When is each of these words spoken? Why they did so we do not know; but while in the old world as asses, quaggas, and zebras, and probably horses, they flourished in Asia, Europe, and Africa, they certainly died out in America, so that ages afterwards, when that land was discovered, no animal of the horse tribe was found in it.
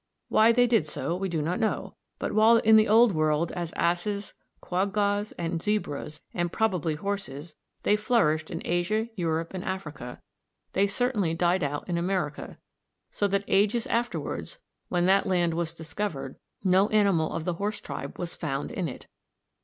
Why 0.29 0.51
they 0.51 0.65
did 0.65 0.87
so 0.87 1.15
we 1.15 1.29
do 1.29 1.43
not 1.43 1.59
know; 1.59 1.93
but 2.17 2.31
while 2.31 2.57
in 2.57 2.75
the 2.75 2.87
old 2.87 3.11
world 3.13 3.51
as 3.51 3.71
asses, 3.75 4.33
quaggas, 4.59 5.31
and 5.33 5.61
zebras, 5.61 6.21
and 6.33 6.51
probably 6.51 6.95
horses, 6.95 7.53
they 7.83 7.95
flourished 7.95 8.49
in 8.49 8.63
Asia, 8.65 9.09
Europe, 9.15 9.53
and 9.53 9.63
Africa, 9.63 10.19
they 10.73 10.87
certainly 10.87 11.35
died 11.35 11.61
out 11.61 11.87
in 11.87 11.99
America, 11.99 12.57
so 13.11 13.27
that 13.27 13.43
ages 13.47 13.85
afterwards, 13.85 14.57
when 14.89 15.05
that 15.05 15.27
land 15.27 15.53
was 15.53 15.75
discovered, 15.75 16.35
no 16.63 16.89
animal 16.89 17.31
of 17.31 17.45
the 17.45 17.53
horse 17.61 17.79
tribe 17.79 18.17
was 18.17 18.33
found 18.33 18.71
in 18.71 18.87
it. 18.87 19.05